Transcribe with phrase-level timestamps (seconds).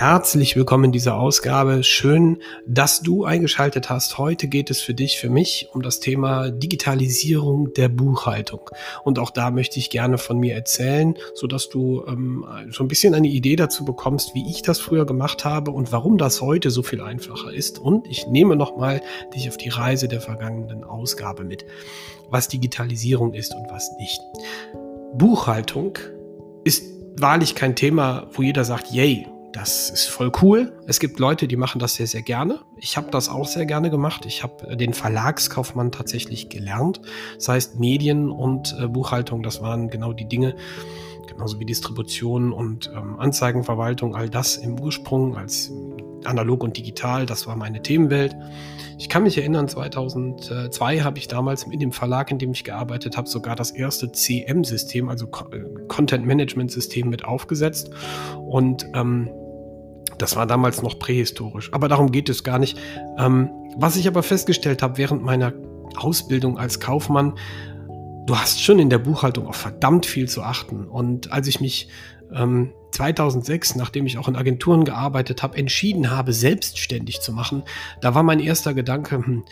[0.00, 1.84] Herzlich willkommen in dieser Ausgabe.
[1.84, 4.16] Schön, dass du eingeschaltet hast.
[4.16, 8.70] Heute geht es für dich, für mich um das Thema Digitalisierung der Buchhaltung.
[9.04, 12.88] Und auch da möchte ich gerne von mir erzählen, so dass du ähm, so ein
[12.88, 16.70] bisschen eine Idee dazu bekommst, wie ich das früher gemacht habe und warum das heute
[16.70, 17.78] so viel einfacher ist.
[17.78, 19.02] Und ich nehme nochmal
[19.34, 21.66] dich auf die Reise der vergangenen Ausgabe mit,
[22.30, 24.22] was Digitalisierung ist und was nicht.
[25.12, 25.98] Buchhaltung
[26.64, 26.86] ist
[27.18, 30.72] wahrlich kein Thema, wo jeder sagt, yay, das ist voll cool.
[30.86, 32.60] Es gibt Leute, die machen das sehr, sehr gerne.
[32.76, 34.24] Ich habe das auch sehr gerne gemacht.
[34.26, 37.00] Ich habe den Verlagskaufmann tatsächlich gelernt.
[37.34, 40.54] Das heißt, Medien und äh, Buchhaltung, das waren genau die Dinge,
[41.26, 45.72] genauso wie Distribution und ähm, Anzeigenverwaltung, all das im Ursprung als
[46.24, 48.36] analog und digital, das war meine Themenwelt.
[48.98, 53.16] Ich kann mich erinnern, 2002 habe ich damals in dem Verlag, in dem ich gearbeitet
[53.16, 57.90] habe, sogar das erste CM-System, also äh, Content Management System mit aufgesetzt.
[58.36, 59.30] Und ähm,
[60.20, 61.72] das war damals noch prähistorisch.
[61.72, 62.78] Aber darum geht es gar nicht.
[63.18, 65.52] Ähm, was ich aber festgestellt habe während meiner
[65.96, 67.34] Ausbildung als Kaufmann,
[68.26, 70.84] du hast schon in der Buchhaltung auf verdammt viel zu achten.
[70.84, 71.88] Und als ich mich
[72.32, 77.62] ähm, 2006, nachdem ich auch in Agenturen gearbeitet habe, entschieden habe, selbstständig zu machen,
[78.00, 79.44] da war mein erster Gedanke, hm,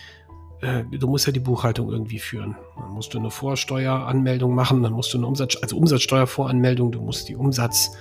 [0.61, 2.57] äh, du musst ja die Buchhaltung irgendwie führen.
[2.77, 7.29] Dann musst du eine Vorsteueranmeldung machen, dann musst du eine Umsatz, also Umsatzsteuervoranmeldung, du musst
[7.29, 7.93] die Umsatz,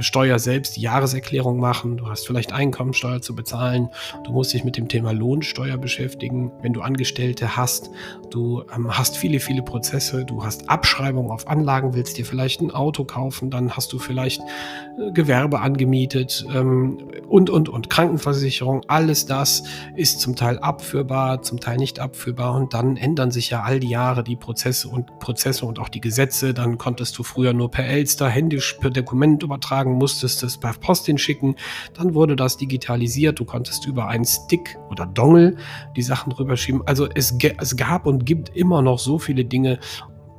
[0.00, 3.88] Steuer selbst die Jahreserklärung machen, du hast vielleicht Einkommensteuer zu bezahlen,
[4.24, 7.90] du musst dich mit dem Thema Lohnsteuer beschäftigen, wenn du Angestellte hast,
[8.30, 12.70] du ähm, hast viele, viele Prozesse, du hast Abschreibung auf Anlagen, willst dir vielleicht ein
[12.70, 17.90] Auto kaufen, dann hast du vielleicht äh, Gewerbe angemietet ähm, und, und, und.
[17.90, 19.64] Krankenversicherung, alles das
[19.96, 22.54] ist zum Teil abführbar, zum Teil nicht abführbar.
[22.54, 26.00] Und dann ändern sich ja all die Jahre die Prozesse und Prozesse und auch die
[26.00, 30.58] Gesetze, dann konntest du früher nur per Elster händisch per Dokument übertragen, eintragen, musstest es
[30.58, 31.56] per Post hinschicken.
[31.94, 33.38] Dann wurde das digitalisiert.
[33.38, 35.56] Du konntest über einen Stick oder Dongle
[35.96, 36.82] die Sachen drüber schieben.
[36.86, 39.78] Also es, es gab und gibt immer noch so viele Dinge,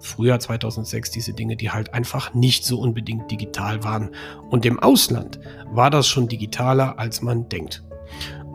[0.01, 4.11] Frühjahr 2006 diese Dinge, die halt einfach nicht so unbedingt digital waren.
[4.49, 5.39] Und im Ausland
[5.73, 7.83] war das schon digitaler, als man denkt.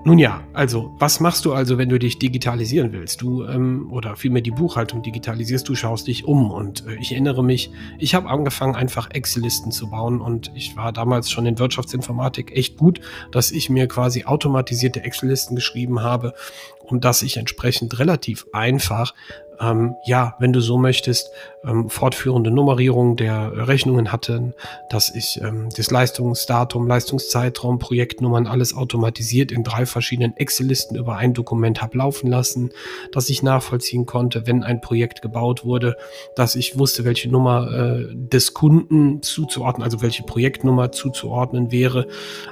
[0.06, 3.22] Nun ja, also was machst du also, wenn du dich digitalisieren willst?
[3.22, 6.50] Du ähm, oder vielmehr die Buchhaltung digitalisierst, du schaust dich um.
[6.50, 10.92] Und äh, ich erinnere mich, ich habe angefangen, einfach Excel-Listen zu bauen und ich war
[10.92, 13.00] damals schon in Wirtschaftsinformatik echt gut,
[13.32, 16.34] dass ich mir quasi automatisierte Excel-Listen geschrieben habe,
[16.82, 19.14] um dass ich entsprechend relativ einfach
[19.60, 21.30] ähm, ja, wenn du so möchtest,
[21.66, 24.54] ähm, fortführende Nummerierung der Rechnungen hatten,
[24.90, 31.34] dass ich ähm, das Leistungsdatum, Leistungszeitraum, Projektnummern, alles automatisiert in drei verschiedenen Excel-Listen über ein
[31.34, 32.70] Dokument habe laufen lassen,
[33.12, 35.96] dass ich nachvollziehen konnte, wenn ein Projekt gebaut wurde,
[36.36, 42.06] dass ich wusste, welche Nummer äh, des Kunden zuzuordnen, also welche Projektnummer zuzuordnen wäre.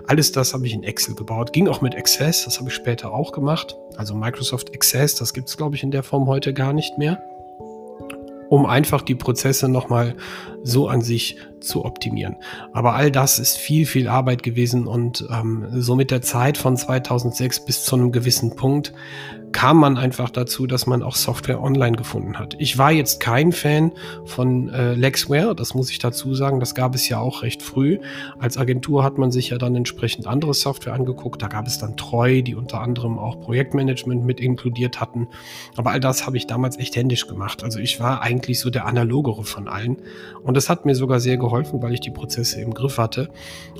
[0.06, 1.52] Alles das habe ich in Excel gebaut.
[1.52, 3.76] Ging auch mit Access, das habe ich später auch gemacht.
[3.96, 7.22] Also Microsoft Access, das gibt es, glaube ich, in der Form heute gar nicht mehr
[8.48, 10.14] um einfach die Prozesse nochmal
[10.62, 12.36] so an sich zu optimieren.
[12.72, 16.76] Aber all das ist viel, viel Arbeit gewesen und ähm, so mit der Zeit von
[16.76, 18.92] 2006 bis zu einem gewissen Punkt
[19.52, 22.56] kam man einfach dazu, dass man auch Software online gefunden hat.
[22.58, 23.92] Ich war jetzt kein Fan
[24.24, 26.58] von äh, Lexware, das muss ich dazu sagen.
[26.58, 27.98] Das gab es ja auch recht früh.
[28.38, 31.42] Als Agentur hat man sich ja dann entsprechend andere Software angeguckt.
[31.42, 35.28] Da gab es dann Treu, die unter anderem auch Projektmanagement mit inkludiert hatten.
[35.76, 37.62] Aber all das habe ich damals echt händisch gemacht.
[37.62, 39.98] Also ich war eigentlich so der analogere von allen.
[40.42, 43.28] Und das hat mir sogar sehr geholfen, weil ich die Prozesse im Griff hatte.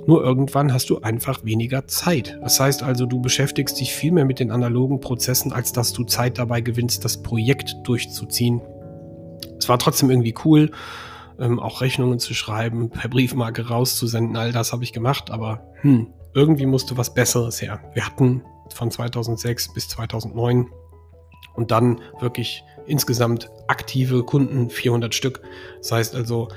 [0.07, 2.39] Nur irgendwann hast du einfach weniger Zeit.
[2.43, 6.05] Das heißt also, du beschäftigst dich viel mehr mit den analogen Prozessen als dass du
[6.05, 8.61] Zeit dabei gewinnst, das Projekt durchzuziehen.
[9.59, 10.71] Es war trotzdem irgendwie cool,
[11.39, 16.09] ähm, auch Rechnungen zu schreiben, per Briefmarke rauszusenden, all das habe ich gemacht, aber hm,
[16.35, 17.81] irgendwie musste was Besseres her.
[17.95, 18.43] Wir hatten
[18.75, 20.67] von 2006 bis 2009
[21.55, 25.43] und dann wirklich insgesamt aktive Kunden 400 Stück.
[25.79, 26.49] Das heißt also,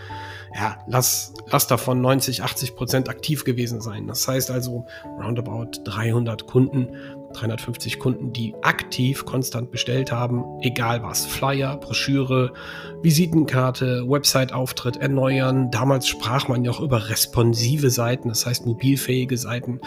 [0.56, 4.08] ja, lass, lass davon 90, 80 Prozent aktiv gewesen sein.
[4.08, 6.88] Das heißt also roundabout 300 Kunden,
[7.36, 12.54] 350 Kunden, die aktiv konstant bestellt haben, egal was, Flyer, Broschüre,
[13.02, 15.70] Visitenkarte, Website-Auftritt erneuern.
[15.72, 19.80] Damals sprach man ja auch über responsive Seiten, das heißt mobilfähige Seiten.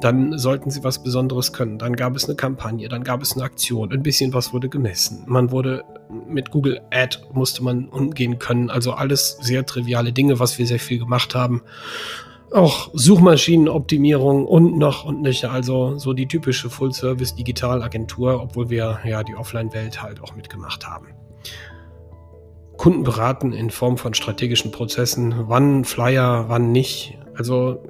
[0.00, 1.78] Dann sollten sie was Besonderes können.
[1.78, 5.24] Dann gab es eine Kampagne, dann gab es eine Aktion, ein bisschen was wurde gemessen.
[5.26, 5.84] Man wurde
[6.28, 8.70] mit Google Ad musste man umgehen können.
[8.70, 11.62] Also alles sehr triviale Dinge, was wir sehr viel gemacht haben.
[12.52, 15.44] Auch Suchmaschinenoptimierung und noch und nicht.
[15.46, 21.08] Also so die typische Full-Service-Digitalagentur, obwohl wir ja die Offline-Welt halt auch mitgemacht haben.
[22.76, 27.18] Kunden beraten in Form von strategischen Prozessen, wann Flyer, wann nicht.
[27.36, 27.82] Also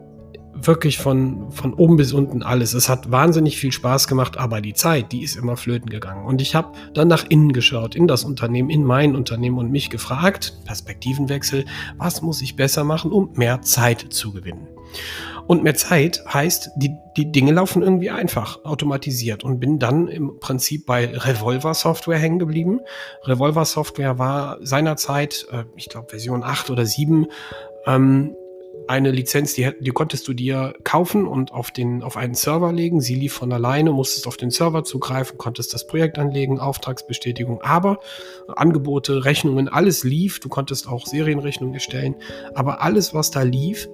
[0.55, 2.75] wirklich von, von oben bis unten alles.
[2.75, 6.25] Es hat wahnsinnig viel Spaß gemacht, aber die Zeit, die ist immer flöten gegangen.
[6.25, 9.91] Und ich habe dann nach innen geschaut, in das Unternehmen, in mein Unternehmen und mich
[9.91, 11.65] gefragt, Perspektivenwechsel,
[11.99, 14.69] was muss ich besser machen, um mehr Zeit zu gewinnen?
[15.47, 20.39] Und mehr Zeit heißt, die, die Dinge laufen irgendwie einfach, automatisiert und bin dann im
[20.41, 22.81] Prinzip bei Revolver Software hängen geblieben.
[23.25, 27.27] Revolver Software war seinerzeit, äh, ich glaube Version 8 oder 7,
[27.87, 28.35] ähm,
[28.89, 33.01] eine Lizenz, die, die konntest du dir kaufen und auf, den, auf einen Server legen.
[33.01, 38.01] Sie lief von alleine, musstest auf den Server zugreifen, konntest das Projekt anlegen, Auftragsbestätigung, aber
[38.49, 40.41] Angebote, Rechnungen, alles lief.
[40.41, 42.17] Du konntest auch Serienrechnungen erstellen,
[42.55, 43.89] aber alles, was da lief,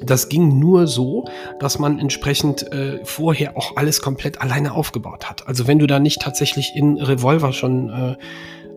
[0.00, 1.24] das ging nur so,
[1.58, 5.48] dass man entsprechend äh, vorher auch alles komplett alleine aufgebaut hat.
[5.48, 8.16] Also wenn du da nicht tatsächlich in Revolver schon äh,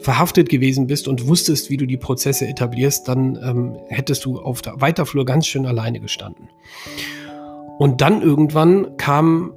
[0.02, 4.62] verhaftet gewesen bist und wusstest, wie du die Prozesse etablierst, dann ähm, hättest du auf
[4.62, 6.50] der Weiterflur ganz schön alleine gestanden.
[7.78, 9.54] Und dann irgendwann kam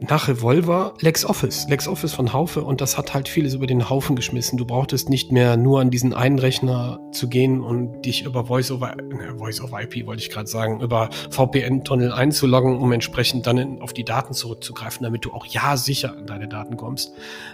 [0.00, 4.56] nach Revolver LexOffice, LexOffice von Haufe und das hat halt vieles über den Haufen geschmissen.
[4.56, 8.70] Du brauchtest nicht mehr nur an diesen einen Rechner zu gehen und dich über Voice
[8.70, 13.58] over, äh, Voice over IP wollte ich gerade sagen, über VPN-Tunnel einzuloggen, um entsprechend dann
[13.58, 17.12] in, auf die Daten zurückzugreifen, damit du auch ja sicher an deine Daten kommst.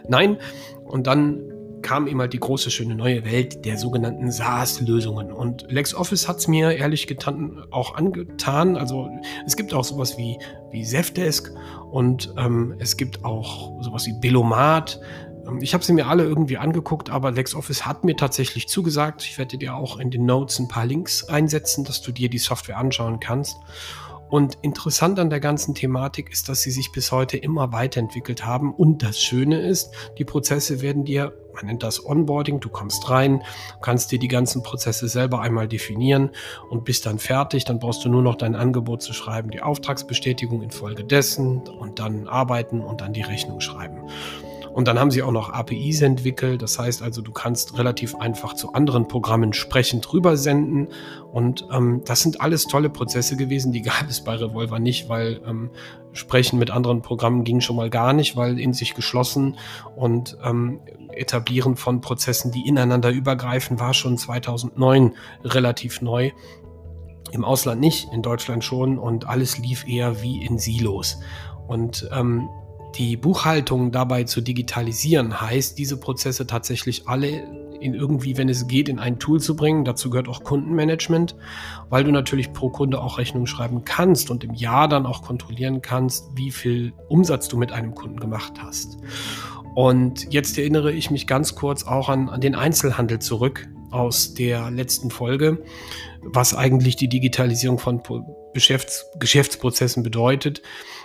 [0.09, 0.37] Nein,
[0.85, 1.41] und dann
[1.85, 5.31] kam ihm halt die große, schöne neue Welt der sogenannten SaaS-Lösungen.
[5.31, 8.77] Und LexOffice hat es mir ehrlich getan, auch angetan.
[8.77, 9.09] Also
[9.47, 10.39] es gibt auch sowas wie,
[10.73, 11.53] wie Zefdesk
[11.93, 14.99] und ähm, es gibt auch sowas wie Belomat.
[15.47, 19.23] Ähm, ich habe sie mir alle irgendwie angeguckt, aber LexOffice hat mir tatsächlich zugesagt.
[19.23, 22.39] Ich werde dir auch in den Notes ein paar Links einsetzen, dass du dir die
[22.39, 23.59] Software anschauen kannst.
[24.35, 28.75] Und interessant an der ganzen Thematik ist, dass sie sich bis heute immer weiterentwickelt haben.
[28.75, 33.45] Und das Schöne ist, die Prozesse werden dir, man nennt das Onboarding, du kommst rein,
[33.81, 36.31] kannst dir die ganzen Prozesse selber einmal definieren
[36.69, 37.65] und bist dann fertig.
[37.65, 42.81] Dann brauchst du nur noch dein Angebot zu schreiben, die Auftragsbestätigung infolgedessen und dann arbeiten
[42.81, 43.99] und dann die Rechnung schreiben.
[44.75, 46.61] Und dann haben sie auch noch APIs entwickelt.
[46.61, 50.89] Das heißt also, du kannst relativ einfach zu anderen Programmen sprechend rübersenden.
[51.31, 53.71] Und ähm, das sind alles tolle Prozesse gewesen.
[53.71, 55.71] Die gab es bei Revolver nicht, weil ähm,
[56.13, 59.59] Sprechen mit anderen Programmen ging schon mal gar nicht, weil in sich geschlossen
[59.95, 60.81] und ähm,
[61.13, 65.13] Etablieren von Prozessen, die ineinander übergreifen, war schon 2009
[65.45, 66.33] relativ neu.
[67.31, 71.21] Im Ausland nicht, in Deutschland schon und alles lief eher wie in Silos.
[71.69, 72.49] Und ähm,
[72.97, 78.89] die Buchhaltung dabei zu digitalisieren heißt, diese Prozesse tatsächlich alle in irgendwie, wenn es geht,
[78.89, 79.85] in ein Tool zu bringen.
[79.85, 81.37] Dazu gehört auch Kundenmanagement,
[81.91, 85.83] weil du natürlich pro Kunde auch Rechnung schreiben kannst und im Jahr dann auch kontrollieren
[85.83, 88.97] kannst, wie viel Umsatz du mit einem Kunden gemacht hast.
[89.75, 94.71] Und jetzt erinnere ich mich ganz kurz auch an, an den Einzelhandel zurück aus der
[94.71, 95.63] letzten Folge,
[96.23, 98.03] was eigentlich die Digitalisierung von
[98.55, 100.63] Geschäfts Geschäftsprozessen bedeutet.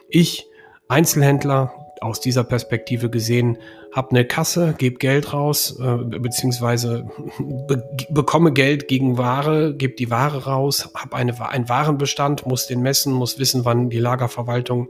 [0.08, 0.49] Ich
[0.90, 1.72] Einzelhändler
[2.02, 3.58] aus dieser Perspektive gesehen,
[3.94, 7.10] habe eine Kasse, gebe Geld raus, äh, beziehungsweise
[7.40, 12.82] be bekomme Geld gegen Ware, gebe die Ware raus, habe eine, einen Warenbestand, muss den
[12.82, 14.90] messen, muss wissen, wann die Lagerverwaltung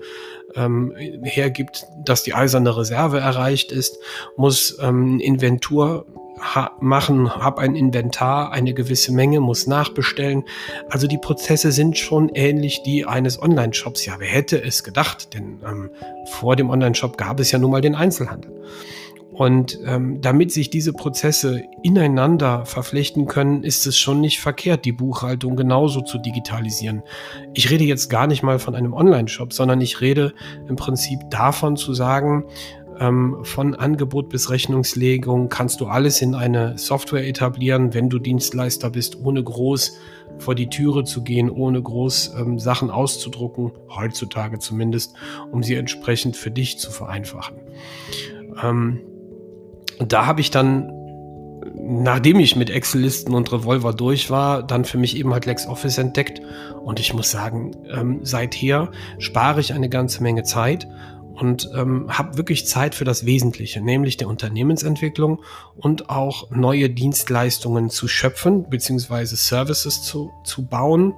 [0.55, 0.93] ähm,
[1.23, 3.97] hergibt, dass die eiserne Reserve erreicht ist,
[4.37, 6.05] muss ähm, Inventur
[6.39, 10.43] ha machen, habe ein Inventar, eine gewisse Menge, muss nachbestellen.
[10.89, 14.05] Also die Prozesse sind schon ähnlich die eines Online-Shops.
[14.05, 15.33] Ja, wer hätte es gedacht?
[15.33, 15.89] Denn ähm,
[16.39, 18.51] vor dem Online-Shop gab es ja nun mal den Einzelhandel.
[19.39, 24.91] Und ähm, damit sich diese Prozesse ineinander verflechten können, ist es schon nicht verkehrt, die
[24.91, 27.03] Buchhaltung genauso zu digitalisieren.
[27.53, 30.33] Ich rede jetzt gar nicht mal von einem Online-Shop, sondern ich rede
[30.67, 32.43] im Prinzip davon zu sagen,
[32.99, 38.89] ähm, von Angebot bis Rechnungslegung kannst du alles in eine Software etablieren, wenn du Dienstleister
[38.89, 39.97] bist, ohne groß
[40.37, 45.15] vor die Türe zu gehen, ohne groß ähm, Sachen auszudrucken, heutzutage zumindest,
[45.51, 47.57] um sie entsprechend für dich zu vereinfachen.
[48.61, 48.99] Ähm,
[49.99, 50.91] da habe ich dann
[51.75, 56.41] nachdem ich mit Excel-Listen und Revolver durch war, dann für mich eben halt LexOffice entdeckt.
[56.83, 60.87] Und ich muss sagen, ähm, seither spare ich eine ganze Menge Zeit
[61.39, 65.41] und ähm, habe wirklich Zeit für das Wesentliche, nämlich der Unternehmensentwicklung
[65.77, 71.13] und auch neue Dienstleistungen zu schöpfen, beziehungsweise Services zu, zu bauen.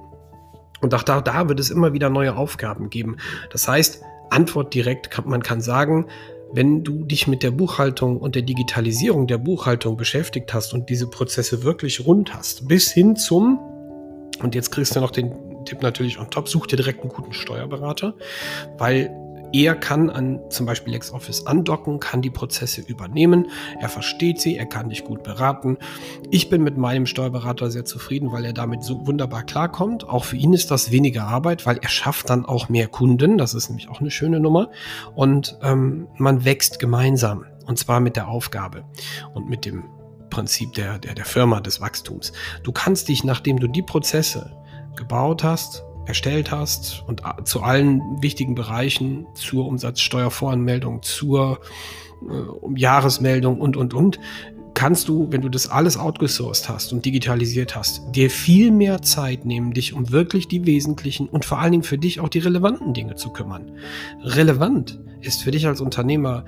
[0.80, 3.16] Und auch da, da wird es immer wieder neue Aufgaben geben.
[3.50, 6.06] Das heißt, Antwort direkt, kann, man kann sagen,
[6.52, 11.08] wenn du dich mit der Buchhaltung und der Digitalisierung der Buchhaltung beschäftigt hast und diese
[11.08, 13.58] Prozesse wirklich rund hast, bis hin zum,
[14.40, 17.32] und jetzt kriegst du noch den Tipp natürlich on top, such dir direkt einen guten
[17.32, 18.14] Steuerberater,
[18.78, 19.10] weil
[19.52, 23.48] er kann an zum Beispiel LexOffice andocken, kann die Prozesse übernehmen,
[23.80, 25.78] er versteht sie, er kann dich gut beraten.
[26.30, 30.08] Ich bin mit meinem Steuerberater sehr zufrieden, weil er damit so wunderbar klarkommt.
[30.08, 33.38] Auch für ihn ist das weniger Arbeit, weil er schafft dann auch mehr Kunden.
[33.38, 34.70] Das ist nämlich auch eine schöne Nummer.
[35.14, 37.44] Und ähm, man wächst gemeinsam.
[37.66, 38.84] Und zwar mit der Aufgabe
[39.34, 39.84] und mit dem
[40.30, 42.32] Prinzip der, der, der Firma des Wachstums.
[42.62, 44.50] Du kannst dich, nachdem du die Prozesse
[44.96, 51.60] gebaut hast, erstellt hast und zu allen wichtigen Bereichen, zur Umsatzsteuervoranmeldung, zur
[52.22, 54.18] äh, Jahresmeldung und, und, und,
[54.74, 59.44] kannst du, wenn du das alles outgesourced hast und digitalisiert hast, dir viel mehr Zeit
[59.44, 62.94] nehmen, dich um wirklich die wesentlichen und vor allen Dingen für dich auch die relevanten
[62.94, 63.72] Dinge zu kümmern.
[64.22, 66.44] Relevant ist für dich als Unternehmer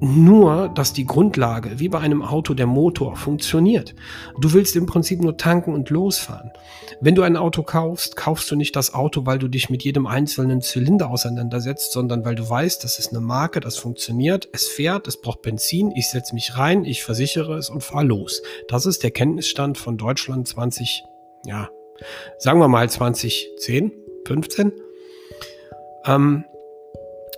[0.00, 3.94] nur, dass die Grundlage, wie bei einem Auto, der Motor funktioniert.
[4.38, 6.50] Du willst im Prinzip nur tanken und losfahren.
[7.00, 10.06] Wenn du ein Auto kaufst, kaufst du nicht das Auto, weil du dich mit jedem
[10.06, 15.06] einzelnen Zylinder auseinandersetzt, sondern weil du weißt, das ist eine Marke, das funktioniert, es fährt,
[15.06, 18.42] es braucht Benzin, ich setze mich rein, ich versichere es und fahre los.
[18.68, 21.04] Das ist der Kenntnisstand von Deutschland 20,
[21.46, 21.68] ja,
[22.38, 23.92] sagen wir mal 2010,
[24.26, 24.72] 15.
[26.06, 26.44] Ähm,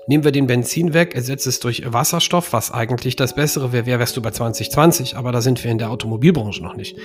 [0.08, 3.98] Nehmen wir den Benzin weg, ersetzt es durch Wasserstoff, was eigentlich das Bessere wäre, wär,
[3.98, 6.96] wärst du bei 2020, aber da sind wir in der Automobilbranche noch nicht.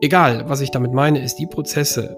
[0.00, 2.16] Egal, was ich damit meine, ist die Prozesse,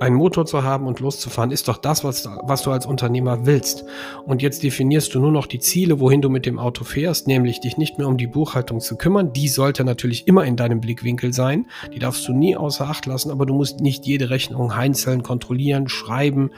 [0.00, 3.84] einen Motor zu haben und loszufahren, ist doch das, was, was du als Unternehmer willst.
[4.24, 7.60] Und jetzt definierst du nur noch die Ziele, wohin du mit dem Auto fährst, nämlich
[7.60, 9.32] dich nicht mehr um die Buchhaltung zu kümmern.
[9.32, 11.66] Die sollte natürlich immer in deinem Blickwinkel sein.
[11.92, 15.88] Die darfst du nie außer Acht lassen, aber du musst nicht jede Rechnung einzeln kontrollieren,
[15.88, 16.50] schreiben,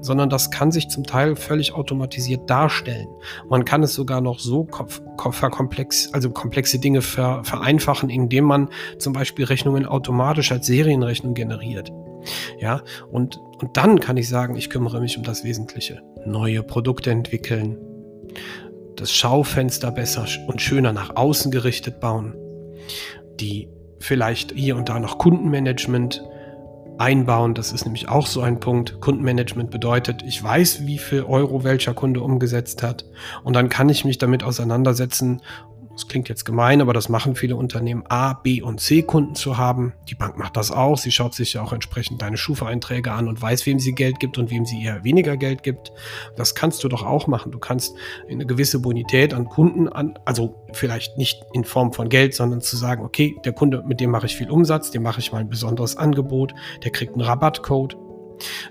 [0.00, 3.06] sondern das kann sich zum Teil völlig automatisiert darstellen.
[3.48, 4.66] Man kann es sogar noch so
[5.30, 11.92] verkomplex, also komplexe Dinge ver, vereinfachen, indem man zum Beispiel Rechnungen automatisch als Serienrechnung generiert.
[12.58, 16.02] Ja, und, und dann kann ich sagen, ich kümmere mich um das Wesentliche.
[16.24, 17.78] Neue Produkte entwickeln,
[18.96, 22.34] das Schaufenster besser und schöner nach außen gerichtet bauen,
[23.40, 23.68] die
[24.00, 26.24] vielleicht hier und da noch Kundenmanagement
[26.98, 27.54] einbauen.
[27.54, 29.00] Das ist nämlich auch so ein Punkt.
[29.00, 33.04] Kundenmanagement bedeutet, ich weiß, wie viel Euro welcher Kunde umgesetzt hat.
[33.44, 35.40] Und dann kann ich mich damit auseinandersetzen
[35.98, 39.58] das klingt jetzt gemein, aber das machen viele Unternehmen, A, B und C Kunden zu
[39.58, 39.94] haben.
[40.08, 40.96] Die Bank macht das auch.
[40.96, 44.38] Sie schaut sich ja auch entsprechend deine Schufa-Einträge an und weiß, wem sie Geld gibt
[44.38, 45.90] und wem sie eher weniger Geld gibt.
[46.36, 47.50] Das kannst du doch auch machen.
[47.50, 47.96] Du kannst
[48.30, 52.76] eine gewisse Bonität an Kunden an, also vielleicht nicht in Form von Geld, sondern zu
[52.76, 55.50] sagen, okay, der Kunde, mit dem mache ich viel Umsatz, dem mache ich mal ein
[55.50, 57.96] besonderes Angebot, der kriegt einen Rabattcode.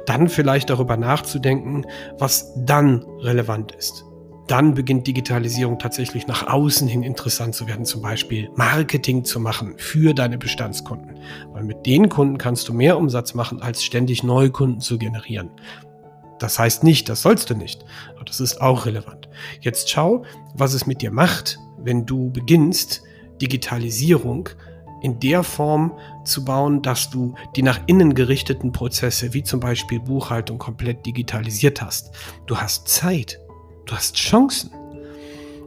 [0.05, 1.85] Dann vielleicht darüber nachzudenken,
[2.17, 4.05] was dann relevant ist
[4.47, 9.75] dann beginnt Digitalisierung tatsächlich nach außen hin interessant zu werden, zum Beispiel Marketing zu machen
[9.77, 11.19] für deine Bestandskunden.
[11.51, 15.51] Weil mit den Kunden kannst du mehr Umsatz machen, als ständig neue Kunden zu generieren.
[16.39, 17.83] Das heißt nicht, das sollst du nicht,
[18.15, 19.27] aber das ist auch relevant.
[19.61, 20.23] Jetzt schau,
[20.53, 23.03] was es mit dir macht, wenn du beginnst,
[23.41, 24.49] Digitalisierung
[25.01, 25.93] in der Form
[26.25, 31.81] zu bauen, dass du die nach innen gerichteten Prozesse, wie zum Beispiel Buchhaltung, komplett digitalisiert
[31.81, 32.11] hast.
[32.45, 33.39] Du hast Zeit,
[33.87, 34.71] Du hast Chancen.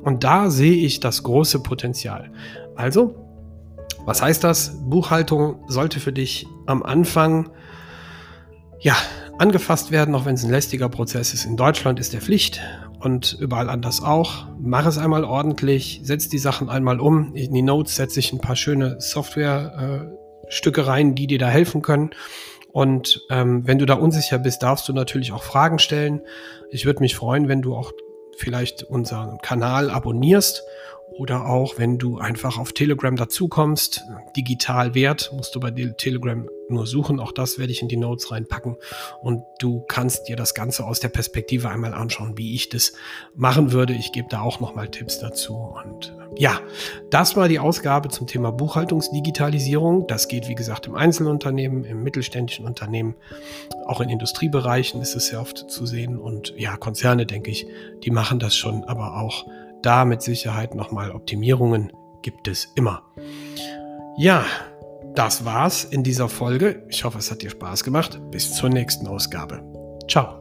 [0.03, 2.31] Und da sehe ich das große Potenzial.
[2.77, 3.15] Also,
[4.05, 4.79] was heißt das?
[4.89, 7.51] Buchhaltung sollte für dich am Anfang
[8.81, 8.97] ja
[9.39, 11.45] angefasst werden, auch wenn es ein lästiger Prozess ist.
[11.45, 12.61] In Deutschland ist der Pflicht
[13.01, 14.47] und überall anders auch.
[14.59, 17.35] Mach es einmal ordentlich, setz die Sachen einmal um.
[17.35, 21.83] In die Notes setze ich ein paar schöne Software-Stücke äh, rein, die dir da helfen
[21.83, 22.11] können.
[22.73, 26.21] Und ähm, wenn du da unsicher bist, darfst du natürlich auch Fragen stellen.
[26.71, 27.93] Ich würde mich freuen, wenn du auch
[28.41, 30.65] vielleicht unseren Kanal abonnierst
[31.19, 34.05] oder auch, wenn du einfach auf Telegram dazukommst,
[34.37, 37.21] digital wert, musst du bei Telegram nur suchen.
[37.21, 38.77] Auch das werde ich in die Notes reinpacken.
[39.21, 42.93] Und du kannst dir das Ganze aus der Perspektive einmal anschauen, wie ich das
[43.35, 43.93] machen würde.
[43.93, 45.57] Ich gebe da auch nochmal Tipps dazu.
[45.57, 46.61] Und äh, ja,
[47.11, 50.07] das war die Ausgabe zum Thema Buchhaltungsdigitalisierung.
[50.07, 53.17] Das geht, wie gesagt, im Einzelunternehmen, im mittelständischen Unternehmen,
[53.87, 56.17] auch in Industriebereichen ist es sehr oft zu sehen.
[56.17, 57.67] Und ja, Konzerne, denke ich,
[58.05, 59.47] die machen das schon, aber auch
[59.83, 63.03] da mit Sicherheit nochmal Optimierungen gibt es immer.
[64.17, 64.45] Ja,
[65.15, 66.87] das war's in dieser Folge.
[66.89, 68.21] Ich hoffe, es hat dir Spaß gemacht.
[68.31, 69.63] Bis zur nächsten Ausgabe.
[70.09, 70.40] Ciao.